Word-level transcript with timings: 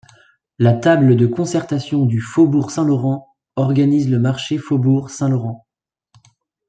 La 0.57 0.73
table 0.73 1.15
de 1.15 1.27
concertation 1.27 2.07
du 2.07 2.21
faubourg 2.21 2.71
Saint-Laurent 2.71 3.35
organise 3.55 4.09
le 4.09 4.17
marché 4.17 4.57
faubourg 4.57 5.11
Saint-Laurent. 5.11 5.67